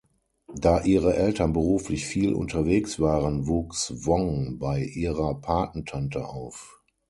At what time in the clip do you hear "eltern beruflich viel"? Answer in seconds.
1.15-2.33